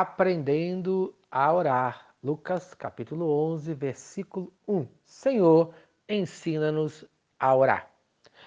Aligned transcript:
aprendendo 0.00 1.14
a 1.30 1.52
orar. 1.52 2.16
Lucas 2.20 2.74
capítulo 2.74 3.30
11, 3.52 3.72
versículo 3.74 4.52
1. 4.66 4.88
Senhor, 5.04 5.72
ensina-nos 6.08 7.04
a 7.38 7.54
orar. 7.54 7.88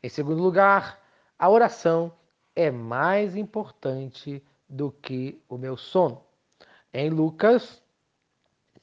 Em 0.00 0.08
segundo 0.08 0.40
lugar, 0.40 1.02
a 1.36 1.50
oração 1.50 2.12
é 2.54 2.70
mais 2.70 3.34
importante 3.34 4.40
do 4.68 4.92
que 4.92 5.42
o 5.48 5.58
meu 5.58 5.76
sono. 5.76 6.22
Em 6.94 7.10
Lucas 7.10 7.82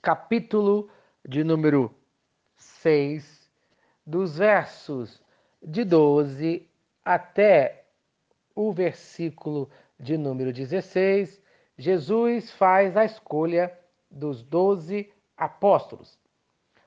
capítulo 0.01 0.89
de 1.25 1.45
número 1.45 1.95
6, 2.57 3.49
dos 4.05 4.37
versos 4.37 5.23
de 5.63 5.85
12 5.85 6.67
até 7.05 7.85
o 8.53 8.73
versículo 8.73 9.69
de 9.97 10.17
número 10.17 10.51
16, 10.51 11.41
Jesus 11.79 12.51
faz 12.51 12.97
a 12.97 13.05
escolha 13.05 13.71
dos 14.11 14.43
doze 14.43 15.09
apóstolos. 15.37 16.19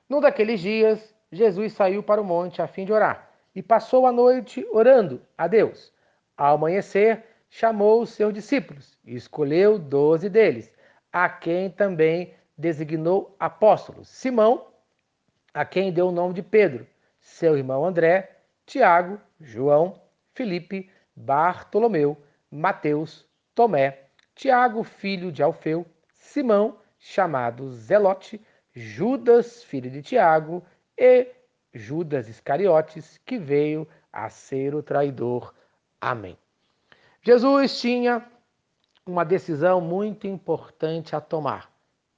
Num 0.07 0.21
daqueles 0.21 0.59
dias, 0.59 1.15
Jesus 1.31 1.73
saiu 1.73 2.03
para 2.03 2.21
o 2.21 2.23
monte 2.23 2.61
a 2.61 2.67
fim 2.67 2.85
de 2.85 2.93
orar 2.93 3.27
e 3.55 3.63
passou 3.63 4.05
a 4.05 4.11
noite 4.11 4.63
orando 4.71 5.19
a 5.35 5.47
Deus. 5.47 5.91
Ao 6.37 6.53
amanhecer, 6.53 7.25
chamou 7.49 8.03
os 8.03 8.11
seus 8.11 8.31
discípulos 8.31 8.95
e 9.03 9.15
escolheu 9.15 9.79
doze 9.79 10.29
deles, 10.29 10.71
a 11.11 11.27
quem 11.27 11.71
também 11.71 12.35
designou 12.55 13.35
apóstolos: 13.39 14.07
Simão, 14.07 14.67
a 15.51 15.65
quem 15.65 15.91
deu 15.91 16.09
o 16.09 16.11
nome 16.11 16.35
de 16.35 16.43
Pedro, 16.43 16.85
seu 17.19 17.57
irmão 17.57 17.83
André, 17.83 18.41
Tiago, 18.63 19.19
João, 19.41 19.99
Felipe, 20.35 20.87
Bartolomeu, 21.15 22.15
Mateus, 22.51 23.27
Tomé, 23.55 24.03
Tiago, 24.35 24.83
filho 24.83 25.31
de 25.31 25.43
Alfeu, 25.43 25.85
Simão, 26.13 26.77
chamado 26.97 27.71
Zelote, 27.71 28.41
Judas, 28.73 29.63
filho 29.63 29.89
de 29.89 30.01
Tiago, 30.01 30.63
e 30.97 31.27
Judas 31.73 32.27
Iscariotes, 32.27 33.19
que 33.25 33.37
veio 33.37 33.87
a 34.11 34.29
ser 34.29 34.73
o 34.73 34.81
traidor. 34.83 35.53
Amém. 35.99 36.37
Jesus 37.21 37.79
tinha 37.79 38.25
uma 39.05 39.23
decisão 39.23 39.79
muito 39.81 40.27
importante 40.27 41.15
a 41.15 41.21
tomar 41.21 41.71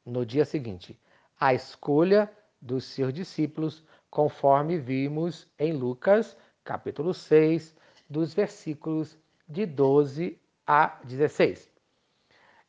no 0.06 0.26
dia 0.26 0.46
seguinte: 0.46 1.00
a 1.40 1.54
escolha 1.54 2.32
dos 2.62 2.86
seus 2.86 3.14
discípulos, 3.14 3.84
conforme 4.10 4.78
vimos 4.78 5.48
em 5.60 5.74
Lucas, 5.74 6.38
capítulo 6.64 7.14
6, 7.14 7.76
dos 8.10 8.34
versículos 8.34 9.18
de 9.48 9.66
12 9.66 10.40
a 10.66 11.00
16. 11.04 11.75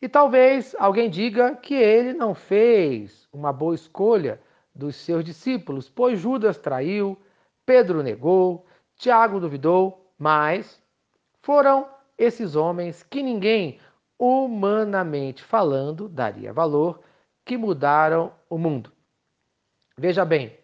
E 0.00 0.08
talvez 0.08 0.74
alguém 0.78 1.08
diga 1.08 1.56
que 1.56 1.74
ele 1.74 2.12
não 2.12 2.34
fez 2.34 3.26
uma 3.32 3.52
boa 3.52 3.74
escolha 3.74 4.40
dos 4.74 4.94
seus 4.96 5.24
discípulos, 5.24 5.88
pois 5.88 6.18
Judas 6.18 6.58
traiu, 6.58 7.18
Pedro 7.64 8.02
negou, 8.02 8.66
Tiago 8.96 9.40
duvidou, 9.40 10.12
mas 10.18 10.82
foram 11.40 11.88
esses 12.18 12.54
homens 12.56 13.02
que 13.02 13.22
ninguém, 13.22 13.80
humanamente 14.18 15.42
falando, 15.42 16.08
daria 16.08 16.52
valor, 16.52 17.00
que 17.44 17.56
mudaram 17.56 18.32
o 18.50 18.58
mundo. 18.58 18.92
Veja 19.96 20.24
bem, 20.24 20.54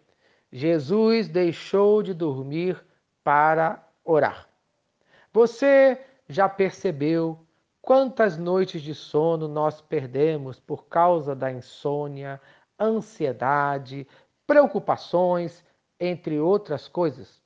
Jesus 0.51 1.27
deixou 1.27 2.03
de 2.03 2.13
dormir 2.13 2.83
para 3.23 3.83
orar. 4.03 4.47
Você 5.31 5.99
já 6.29 6.47
percebeu 6.47 7.42
Quantas 7.83 8.37
noites 8.37 8.81
de 8.81 8.95
sono 8.95 9.45
nós 9.45 9.81
perdemos 9.81 10.57
por 10.57 10.85
causa 10.85 11.35
da 11.35 11.51
insônia, 11.51 12.39
ansiedade, 12.79 14.07
preocupações, 14.47 15.61
entre 15.99 16.39
outras 16.39 16.87
coisas? 16.87 17.43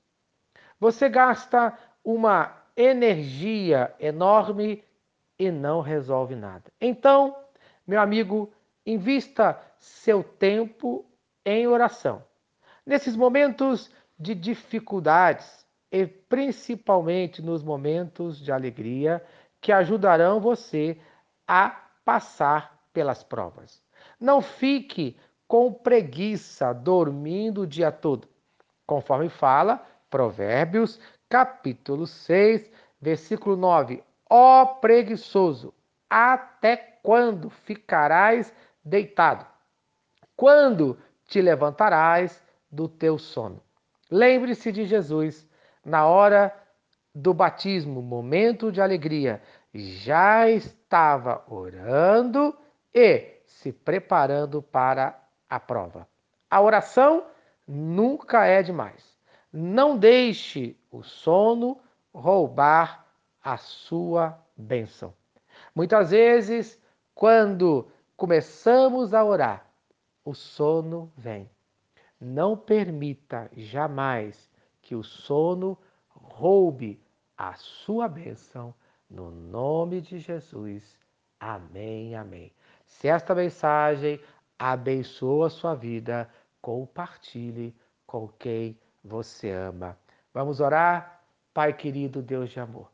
Você 0.80 1.10
gasta 1.10 1.76
uma 2.04 2.56
energia 2.76 3.92
enorme 4.00 4.84
e 5.40 5.50
não 5.50 5.82
resolve 5.82 6.36
nada. 6.36 6.72
Então, 6.80 7.36
meu 7.88 8.00
amigo, 8.00 8.54
invista 8.86 9.60
seu 9.80 10.24
tempo 10.24 11.04
em 11.44 11.66
oração. 11.66 12.24
Nesses 12.86 13.16
momentos 13.16 13.90
de 14.20 14.36
dificuldades 14.36 15.66
e 15.92 16.06
principalmente 16.06 17.42
nos 17.42 17.64
momentos 17.64 18.40
de 18.40 18.52
alegria, 18.52 19.26
que 19.62 19.72
ajudarão 19.72 20.40
você 20.40 20.98
a 21.48 21.70
passar 22.04 22.80
pelas 22.94 23.24
provas. 23.24 23.82
Não 24.20 24.42
fique 24.42 25.18
com 25.48 25.72
preguiça 25.72 26.74
dormindo 26.74 27.62
o 27.62 27.68
dia 27.68 27.92
todo, 27.92 28.28
conforme 28.86 29.30
fala 29.30 29.86
Provérbios, 30.10 31.00
capítulo 31.30 32.08
6, 32.08 32.70
versículo 33.02 33.56
9. 33.56 34.04
Ó 34.30 34.66
preguiçoso, 34.66 35.74
até 36.10 36.76
quando 37.02 37.50
ficarás 37.50 38.54
deitado? 38.84 39.46
Quando 40.36 40.98
te 41.26 41.42
levantarás 41.42 42.44
do 42.70 42.88
teu 42.88 43.18
sono? 43.18 43.62
Lembre-se 44.10 44.72
de 44.72 44.86
Jesus 44.86 45.48
na 45.84 46.06
hora 46.06 46.54
do 47.18 47.34
batismo, 47.34 48.00
momento 48.00 48.72
de 48.72 48.80
alegria, 48.80 49.42
já 49.74 50.48
estava 50.48 51.44
orando 51.50 52.56
e 52.94 53.40
se 53.44 53.74
preparando 53.74 54.62
para 54.62 55.20
a 55.50 55.60
prova. 55.60 56.08
A 56.48 56.62
oração 56.62 57.26
nunca 57.68 58.46
é 58.46 58.62
demais. 58.62 59.18
Não 59.52 59.98
deixe 59.98 60.78
o 60.92 61.02
sono 61.02 61.80
roubar 62.14 63.08
a 63.44 63.58
sua 63.58 64.40
bênção. 64.56 65.12
Muitas 65.74 66.12
vezes, 66.12 66.80
quando 67.16 67.88
começamos 68.16 69.16
a 69.16 69.24
orar, 69.24 69.66
o 70.24 70.36
sono 70.36 71.12
vem. 71.18 71.50
Não 72.22 72.56
permita 72.56 73.50
jamais 73.56 74.52
que 74.84 74.96
o 74.96 75.04
sono 75.04 75.76
roube 76.10 77.02
a 77.38 77.54
sua 77.54 78.08
bênção, 78.08 78.74
no 79.10 79.30
nome 79.30 80.02
de 80.02 80.20
Jesus. 80.20 80.98
Amém, 81.40 82.16
amém. 82.16 82.52
Se 82.86 83.08
esta 83.08 83.36
mensagem 83.36 84.20
abençoa 84.58 85.48
a 85.48 85.52
sua 85.52 85.76
vida, 85.76 86.30
compartilhe 86.62 87.76
com 88.06 88.28
quem 88.28 88.80
você 89.04 89.52
ama. 89.52 89.98
Vamos 90.34 90.60
orar? 90.60 91.22
Pai 91.54 91.74
querido, 91.74 92.22
Deus 92.22 92.50
de 92.50 92.60
amor, 92.60 92.92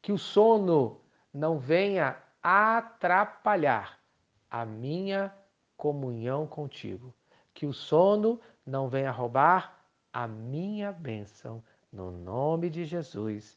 que 0.00 0.12
o 0.12 0.18
sono 0.18 1.00
não 1.32 1.58
venha 1.58 2.16
atrapalhar 2.42 3.98
a 4.50 4.64
minha 4.64 5.34
comunhão 5.76 6.46
contigo. 6.46 7.14
Que 7.52 7.66
o 7.66 7.72
sono 7.72 8.40
não 8.64 8.88
venha 8.88 9.10
roubar 9.10 9.78
a 10.12 10.28
minha 10.28 10.92
bênção. 10.92 11.62
No 11.92 12.10
nome 12.10 12.70
de 12.70 12.84
Jesus. 12.84 13.56